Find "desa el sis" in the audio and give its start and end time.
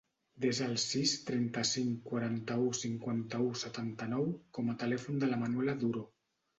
0.43-1.13